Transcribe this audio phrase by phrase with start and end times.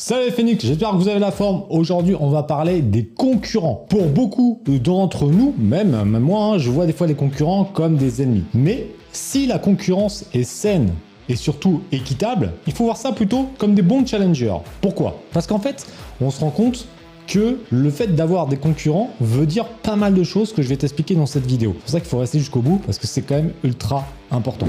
[0.00, 1.64] Salut Phoenix, j'espère que vous avez la forme.
[1.70, 3.84] Aujourd'hui, on va parler des concurrents.
[3.88, 5.90] Pour beaucoup d'entre nous, même,
[6.20, 8.44] moi, hein, je vois des fois les concurrents comme des ennemis.
[8.54, 10.94] Mais si la concurrence est saine
[11.28, 14.58] et surtout équitable, il faut voir ça plutôt comme des bons challengers.
[14.80, 15.18] Pourquoi?
[15.32, 15.84] Parce qu'en fait,
[16.20, 16.86] on se rend compte
[17.26, 20.76] que le fait d'avoir des concurrents veut dire pas mal de choses que je vais
[20.76, 21.74] t'expliquer dans cette vidéo.
[21.74, 24.68] C'est pour ça qu'il faut rester jusqu'au bout parce que c'est quand même ultra important.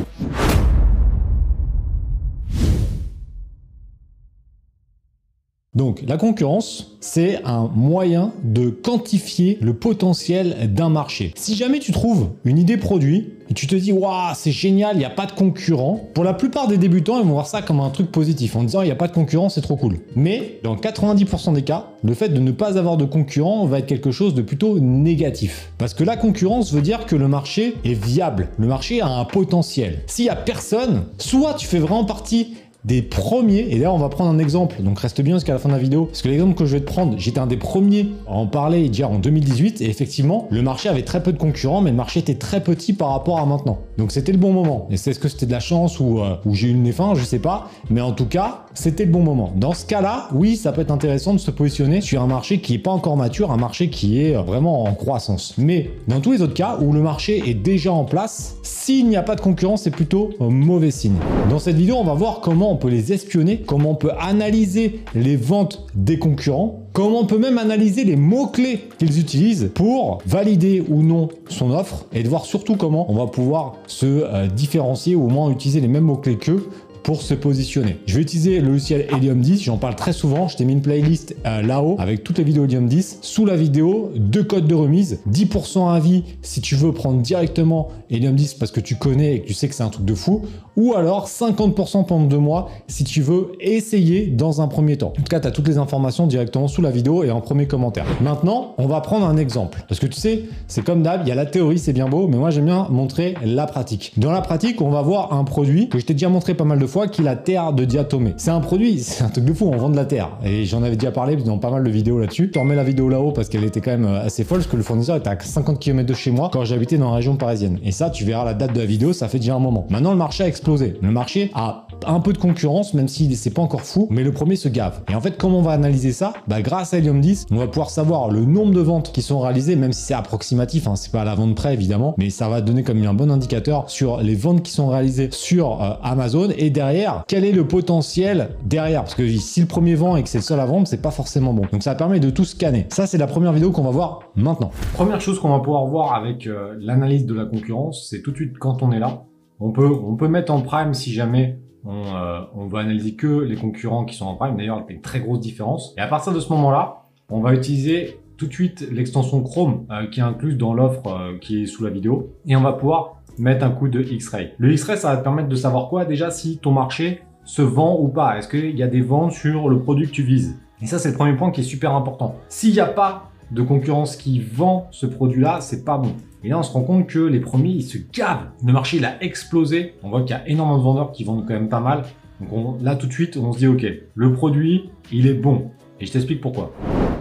[6.07, 11.33] La concurrence, c'est un moyen de quantifier le potentiel d'un marché.
[11.36, 15.00] Si jamais tu trouves une idée produit et tu te dis waouh c'est génial, il
[15.00, 17.79] n'y a pas de concurrent, pour la plupart des débutants ils vont voir ça comme
[17.79, 20.00] un truc positif en disant il n'y a pas de concurrent c'est trop cool.
[20.15, 23.87] Mais dans 90% des cas, le fait de ne pas avoir de concurrent va être
[23.87, 25.71] quelque chose de plutôt négatif.
[25.78, 29.25] Parce que la concurrence veut dire que le marché est viable, le marché a un
[29.25, 30.00] potentiel.
[30.07, 34.09] S'il n'y a personne, soit tu fais vraiment partie des premiers, et là on va
[34.09, 36.56] prendre un exemple, donc reste bien jusqu'à la fin de la vidéo, parce que l'exemple
[36.56, 39.81] que je vais te prendre, j'étais un des premiers à en parler déjà en 2018,
[39.81, 42.94] et effectivement, le marché avait très peu de concurrents, mais le marché était très petit
[42.94, 43.80] par rapport à maintenant.
[43.98, 44.88] Donc c'était le bon moment.
[44.90, 47.23] Et c'est ce que c'était de la chance ou, euh, j'ai eu nez fin, je
[47.23, 49.52] sais pas, mais en tout cas, c'était le bon moment.
[49.56, 52.75] Dans ce cas-là, oui, ça peut être intéressant de se positionner sur un marché qui
[52.75, 55.53] est pas encore mature, un marché qui est vraiment en croissance.
[55.58, 59.18] Mais dans tous les autres cas où le marché est déjà en place, s'il n'y
[59.18, 61.18] a pas de concurrence, c'est plutôt un mauvais signe.
[61.50, 65.02] Dans cette vidéo, on va voir comment on peut les espionner, comment on peut analyser
[65.16, 70.84] les ventes des concurrents, comment on peut même analyser les mots-clés qu'ils utilisent pour valider
[70.88, 75.16] ou non son offre et de voir surtout comment on va pouvoir se euh, différencier
[75.16, 76.70] ou au moins utiliser les mêmes mots-clés qu'eux
[77.03, 77.97] pour se positionner.
[78.05, 80.81] Je vais utiliser le logiciel Helium 10, j'en parle très souvent, je t'ai mis une
[80.81, 83.19] playlist euh, là-haut avec toutes les vidéos Helium 10.
[83.22, 87.89] Sous la vidéo, deux codes de remise, 10% à vie si tu veux prendre directement
[88.09, 90.16] Helium 10 parce que tu connais et que tu sais que c'est un truc de
[90.16, 90.44] fou,
[90.75, 95.09] ou alors 50% pendant deux mois si tu veux essayer dans un premier temps.
[95.09, 97.67] En tout cas, tu as toutes les informations directement sous la vidéo et en premier
[97.67, 98.06] commentaire.
[98.22, 99.84] Maintenant, on va prendre un exemple.
[99.88, 102.28] Parce que tu sais, c'est comme d'hab, il y a la théorie, c'est bien beau,
[102.28, 104.13] mais moi j'aime bien montrer la pratique.
[104.18, 106.79] Dans la pratique, on va voir un produit que je t'ai déjà montré pas mal
[106.79, 108.33] de fois qui terre de diatomée.
[108.38, 110.29] C'est un produit, c'est un truc de fou, on vend de la terre.
[110.44, 112.51] Et j'en avais déjà parlé dans pas mal de vidéos là-dessus.
[112.53, 114.77] Je remets la vidéo là-haut parce qu'elle était quand même euh, assez folle, parce que
[114.77, 117.79] le fournisseur était à 50 km de chez moi quand j'habitais dans la région parisienne.
[117.83, 119.88] Et ça, tu verras la date de la vidéo, ça fait déjà un moment.
[119.89, 120.97] Maintenant, le marché a explosé.
[121.01, 124.32] Le marché a un peu de concurrence, même si c'est pas encore fou, mais le
[124.32, 125.02] premier se gave.
[125.10, 127.68] Et en fait, comment on va analyser ça bah, Grâce à Helium 10, on va
[127.68, 131.12] pouvoir savoir le nombre de ventes qui sont réalisées, même si c'est approximatif, hein, c'est
[131.12, 134.18] pas à la vente près évidemment, mais ça va donner comme un bon indicateur sur
[134.18, 139.04] les ventes qui sont réalisées sur euh, Amazon et derrière, quel est le potentiel derrière
[139.04, 141.12] Parce que si le premier vend et que c'est le seul à vendre, c'est pas
[141.12, 141.64] forcément bon.
[141.72, 142.86] Donc ça permet de tout scanner.
[142.90, 144.72] Ça, c'est la première vidéo qu'on va voir maintenant.
[144.94, 148.36] Première chose qu'on va pouvoir voir avec euh, l'analyse de la concurrence, c'est tout de
[148.36, 149.24] suite quand on est là,
[149.60, 153.56] on peut, on peut mettre en prime si jamais on, euh, va analyser que les
[153.56, 154.57] concurrents qui sont en prime.
[154.57, 155.94] D'ailleurs, il y a une très grosse différence.
[155.97, 160.07] Et à partir de ce moment-là, on va utiliser tout de suite l'extension Chrome euh,
[160.07, 162.31] qui est incluse dans l'offre euh, qui est sous la vidéo.
[162.45, 164.53] Et on va pouvoir mettre un coup de X-Ray.
[164.57, 167.97] Le X-Ray, ça va te permettre de savoir quoi Déjà, si ton marché se vend
[168.00, 168.38] ou pas.
[168.38, 170.59] Est-ce qu'il y a des ventes sur le produit que tu vises?
[170.81, 172.35] Et ça, c'est le premier point qui est super important.
[172.47, 176.14] S'il n'y a pas de concurrence qui vend ce produit-là, c'est pas bon.
[176.44, 178.50] Et là, on se rend compte que les premiers, ils se gavent.
[178.66, 179.96] Le marché, il a explosé.
[180.04, 182.04] On voit qu'il y a énormément de vendeurs qui vendent quand même pas mal.
[182.40, 185.72] Donc là, tout de suite, on se dit, OK, le produit, il est bon.
[186.00, 186.72] Et je t'explique pourquoi.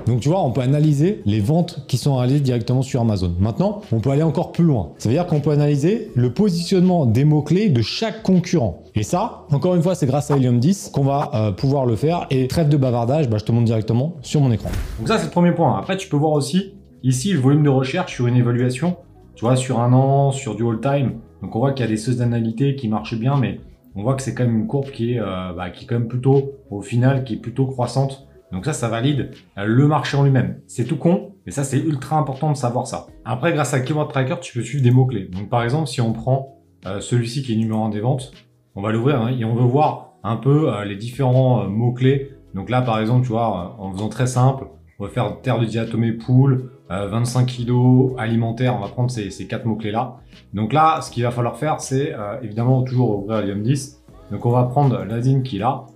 [0.09, 3.35] Donc tu vois, on peut analyser les ventes qui sont réalisées directement sur Amazon.
[3.39, 4.93] Maintenant, on peut aller encore plus loin.
[4.97, 8.83] Ça veut dire qu'on peut analyser le positionnement des mots-clés de chaque concurrent.
[8.95, 11.95] Et ça, encore une fois, c'est grâce à Helium 10 qu'on va euh, pouvoir le
[11.95, 12.27] faire.
[12.31, 14.71] Et trêve de bavardage, bah, je te montre directement sur mon écran.
[14.99, 15.77] Donc ça, c'est le premier point.
[15.79, 18.97] Après, tu peux voir aussi ici le volume de recherche sur une évaluation.
[19.35, 21.17] Tu vois, sur un an, sur du all-time.
[21.43, 23.61] Donc on voit qu'il y a des saisonnalités qui marchent bien, mais
[23.95, 25.99] on voit que c'est quand même une courbe qui est, euh, bah, qui est quand
[25.99, 28.27] même plutôt, au final, qui est plutôt croissante.
[28.53, 30.61] Donc ça, ça valide euh, le marché en lui-même.
[30.67, 33.07] C'est tout con, mais ça, c'est ultra important de savoir ça.
[33.25, 35.29] Après, grâce à Keyword Tracker, tu peux suivre des mots-clés.
[35.31, 38.33] Donc par exemple, si on prend euh, celui-ci qui est numéro 1 des ventes,
[38.75, 42.33] on va l'ouvrir hein, et on veut voir un peu euh, les différents mots-clés.
[42.55, 44.67] Donc là, par exemple, tu vois, en faisant très simple,
[44.99, 49.47] on va faire terre de diatomée pool, 25 kg alimentaire, on va prendre ces, ces
[49.47, 50.17] quatre mots-clés-là.
[50.55, 54.03] Donc là, ce qu'il va falloir faire, c'est évidemment toujours ouvrir Lium 10.
[54.33, 55.87] Donc on va prendre l'azine qui est là,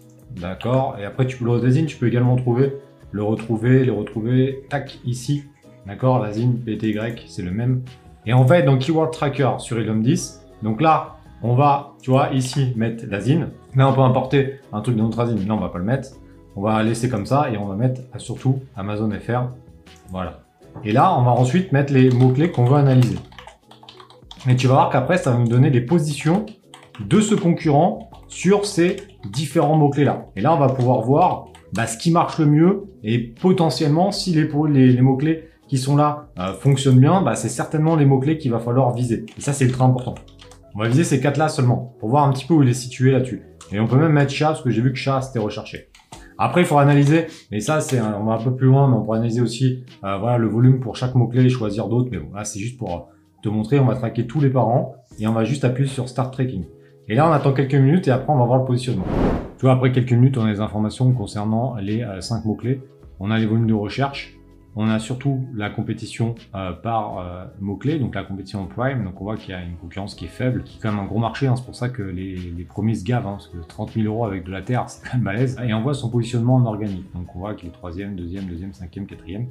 [0.40, 0.96] D'accord.
[1.00, 1.87] Et après, tu peux le redésigner.
[1.87, 2.73] Tu peux également trouver,
[3.11, 4.64] le retrouver, le retrouver.
[4.69, 5.44] Tac, ici.
[5.87, 6.20] D'accord.
[6.20, 7.82] L'azine PTY, c'est le même.
[8.26, 12.31] Et en fait, dans Keyword Tracker sur Helium 10, donc là, on va, tu vois,
[12.32, 13.49] ici, mettre l'azine.
[13.75, 15.46] Là, on peut importer un truc de notre azine.
[15.46, 16.11] Là, on va pas le mettre.
[16.55, 19.49] On va laisser comme ça et on va mettre surtout Amazon FR.
[20.11, 20.40] Voilà.
[20.85, 23.17] Et là, on va ensuite mettre les mots-clés qu'on veut analyser.
[24.49, 26.46] Et tu vas voir qu'après, ça va nous donner les positions
[27.00, 28.96] de ce concurrent sur ces
[29.31, 30.26] différents mots-clés là.
[30.37, 34.32] Et là, on va pouvoir voir bah, ce qui marche le mieux et potentiellement si
[34.32, 38.58] les, mots-clés qui sont là euh, fonctionnent bien, bah, c'est certainement les mots-clés qu'il va
[38.58, 39.26] falloir viser.
[39.37, 40.14] Et ça, c'est ultra important.
[40.75, 43.12] On va viser ces quatre-là seulement pour voir un petit peu où il est situé
[43.12, 43.43] là-dessus.
[43.70, 45.90] Et on peut même mettre chat parce que j'ai vu que chat c'était recherché.
[46.38, 49.02] Après, il faut analyser, mais ça, c'est on va un peu plus loin, mais on
[49.02, 52.08] pourrait analyser aussi euh, le volume pour chaque mot-clé et choisir d'autres.
[52.11, 53.11] Mais bon, là, c'est juste pour
[53.43, 56.32] te montrer, on va traquer tous les parents et on va juste appuyer sur Start
[56.32, 56.64] Tracking.
[57.12, 59.05] Et là, on attend quelques minutes et après, on va voir le positionnement.
[59.59, 62.81] Tu vois, après quelques minutes, on a les informations concernant les euh, cinq mots-clés.
[63.20, 64.32] On a les volumes de recherche.
[64.76, 69.05] On a surtout la compétition euh, par euh, mots-clés, donc la compétition prime.
[69.05, 71.00] Donc on voit qu'il y a une concurrence qui est faible, qui est quand même
[71.00, 71.47] un gros marché.
[71.47, 71.55] Hein.
[71.55, 74.25] c'est pour ça que les, les premiers se gavent, hein, parce que 30 000 euros
[74.25, 75.61] avec de la terre, c'est quand même malaise.
[75.62, 77.12] Et on voit son positionnement en organique.
[77.12, 79.49] Donc on voit qu'il est troisième, deuxième, deuxième, cinquième, quatrième.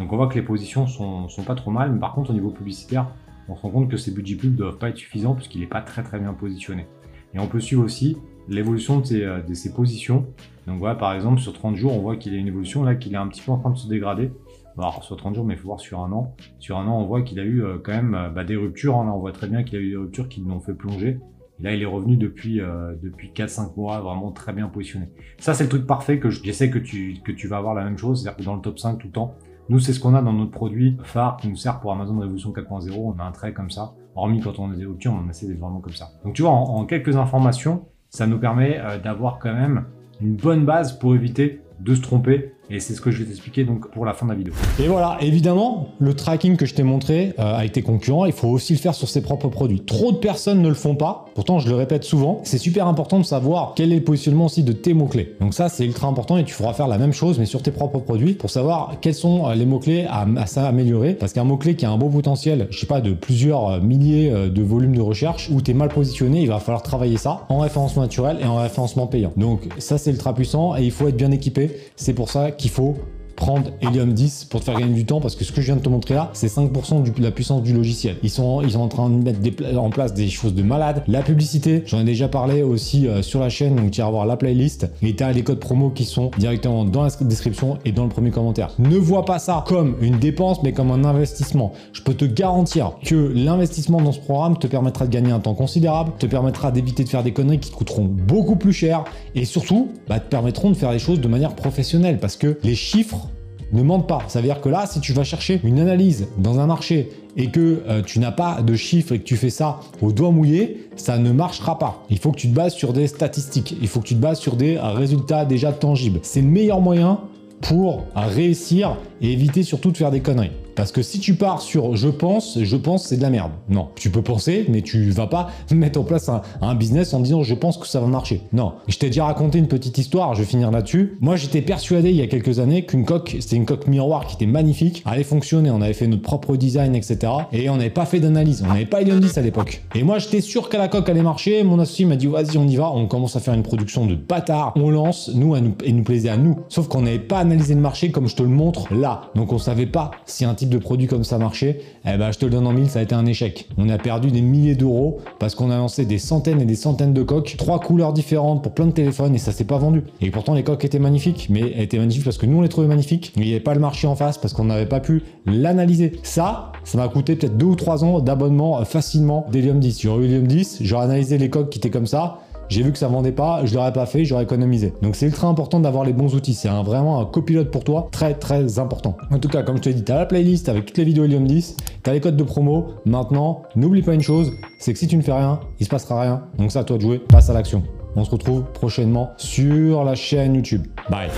[0.00, 2.34] Donc on voit que les positions sont, sont pas trop mal, mais par contre au
[2.34, 3.06] niveau publicitaire,
[3.48, 5.80] on se rend compte que ces budgets pubs doivent pas être suffisants puisqu'il n'est pas
[5.80, 6.88] très très bien positionné.
[7.34, 8.16] Et on peut suivre aussi
[8.48, 10.26] l'évolution de, euh, ses, positions.
[10.66, 12.94] Donc voilà, par exemple, sur 30 jours, on voit qu'il y a une évolution là,
[12.94, 14.30] qu'il est un petit peu en train de se dégrader.
[14.76, 16.34] Alors, sur 30 jours, mais il faut voir sur un an.
[16.58, 18.96] Sur un an, on voit qu'il a eu euh, quand même euh, bah, des ruptures.
[18.96, 19.06] Hein.
[19.06, 21.18] Là, on voit très bien qu'il a eu des ruptures qui l'ont fait plonger.
[21.60, 22.60] Là, il est revenu depuis,
[23.00, 25.08] depuis 4-5 mois, vraiment très bien positionné.
[25.38, 27.96] Ça, c'est le truc parfait que j'essaie que tu, que tu vas avoir la même
[27.96, 29.36] chose, c'est-à-dire que dans le top 5 tout le temps,
[29.68, 32.50] nous, c'est ce qu'on a dans notre produit phare qui nous sert pour Amazon Révolution
[32.50, 32.92] 4.0.
[32.96, 33.94] On a un trait comme ça.
[34.14, 36.10] Hormis quand on a des ruptures, on essaie d'être vraiment comme ça.
[36.24, 39.86] Donc, tu vois, en quelques informations, ça nous permet euh, d'avoir quand même
[40.20, 43.64] une bonne base pour éviter de se tromper et c'est ce que je vais t'expliquer
[43.64, 44.52] donc pour la fin de la vidéo.
[44.82, 48.48] Et voilà, évidemment, le tracking que je t'ai montré euh, avec tes concurrents, il faut
[48.48, 49.80] aussi le faire sur ses propres produits.
[49.80, 53.18] Trop de personnes ne le font pas, pourtant je le répète souvent, c'est super important
[53.18, 55.36] de savoir quel est le positionnement aussi de tes mots-clés.
[55.40, 57.70] Donc ça, c'est ultra important et tu feras faire la même chose mais sur tes
[57.70, 61.14] propres produits pour savoir quels sont euh, les mots-clés à, à s'améliorer.
[61.14, 64.30] Parce qu'un mot-clé qui a un beau potentiel, je sais pas, de plusieurs euh, milliers
[64.30, 67.58] de volumes de recherche, où tu es mal positionné, il va falloir travailler ça en
[67.58, 69.32] référencement naturel et en référencement payant.
[69.36, 71.70] Donc ça, c'est ultra puissant et il faut être bien équipé.
[71.96, 72.98] C'est pour ça qu'il faut
[73.34, 75.76] prendre Helium 10 pour te faire gagner du temps parce que ce que je viens
[75.76, 78.16] de te montrer là, c'est 5% de la puissance du logiciel.
[78.22, 79.40] Ils sont, ils sont en train de mettre
[79.76, 81.02] en place des choses de malade.
[81.08, 84.26] La publicité, j'en ai déjà parlé aussi euh, sur la chaîne, donc tu vas voir
[84.26, 87.92] la playlist et tu as les codes promo qui sont directement dans la description et
[87.92, 88.70] dans le premier commentaire.
[88.78, 91.72] Ne vois pas ça comme une dépense mais comme un investissement.
[91.92, 95.54] Je peux te garantir que l'investissement dans ce programme te permettra de gagner un temps
[95.54, 99.04] considérable, te permettra d'éviter de faire des conneries qui te coûteront beaucoup plus cher
[99.34, 102.74] et surtout bah, te permettront de faire les choses de manière professionnelle parce que les
[102.74, 103.28] chiffres
[103.72, 104.22] ne mentent pas.
[104.28, 107.48] Ça veut dire que là, si tu vas chercher une analyse dans un marché et
[107.50, 110.88] que euh, tu n'as pas de chiffres et que tu fais ça au doigt mouillé,
[110.96, 112.04] ça ne marchera pas.
[112.10, 114.38] Il faut que tu te bases sur des statistiques, il faut que tu te bases
[114.38, 116.20] sur des résultats déjà tangibles.
[116.22, 117.20] C'est le meilleur moyen
[117.60, 120.52] pour réussir et éviter surtout de faire des conneries.
[120.74, 123.52] Parce que si tu pars sur je pense, je pense c'est de la merde.
[123.68, 127.42] Non, tu peux penser, mais tu vas pas mettre en place un, business en disant
[127.42, 128.42] je pense que ça va marcher.
[128.52, 131.16] Non, je t'ai déjà raconté une petite histoire, je vais finir là-dessus.
[131.20, 134.34] Moi j'étais persuadé il y a quelques années qu'une coque, c'était une coque miroir qui
[134.34, 137.32] était magnifique, allait fonctionner, on avait fait notre propre design, etc.
[137.52, 139.82] Et on n'avait pas fait d'analyse, on n'avait pas Helium 10 à l'époque.
[139.94, 142.66] Et moi j'étais sûr que la coque allait marcher, mon associé m'a dit vas-y on
[142.66, 146.02] y va, on commence à faire une production de bâtard, on lance, nous, et nous
[146.02, 146.58] plaisait à nous.
[146.68, 149.30] Sauf qu'on n'avait pas analysé le marché comme je te le montre là.
[149.34, 152.38] Donc on savait pas si un type de produit comme ça marchait, eh ben, je
[152.38, 153.68] te le donne en mille, ça a été un échec.
[153.78, 157.12] On a perdu des milliers d'euros parce qu'on a lancé des centaines et des centaines
[157.12, 160.02] de coques, trois couleurs différentes pour plein de téléphones et ça s'est pas vendu.
[160.20, 162.68] Et pourtant, les coques étaient magnifiques, mais elles étaient magnifiques parce que nous, on les
[162.68, 163.32] trouvait magnifiques.
[163.36, 166.12] Mais il n'y avait pas le marché en face parce qu'on n'avait pas pu l'analyser.
[166.22, 170.02] Ça, ça m'a coûté peut-être deux ou trois ans d'abonnement facilement d'Helium 10.
[170.02, 172.98] J'aurais eu Helium 10, j'aurais analysé les coques qui étaient comme ça, j'ai vu que
[172.98, 174.92] ça vendait pas, je l'aurais pas fait, j'aurais économisé.
[175.02, 176.54] Donc c'est ultra important d'avoir les bons outils.
[176.54, 179.16] C'est vraiment un copilote pour toi, très très important.
[179.30, 181.46] En tout cas, comme je te dit, tu la playlist avec toutes les vidéos Helium
[181.46, 182.86] 10, tu as les codes de promo.
[183.04, 186.20] Maintenant, n'oublie pas une chose, c'est que si tu ne fais rien, il se passera
[186.20, 186.42] rien.
[186.58, 187.82] Donc c'est à toi de jouer, passe à l'action.
[188.16, 190.86] On se retrouve prochainement sur la chaîne YouTube.
[191.10, 191.30] Bye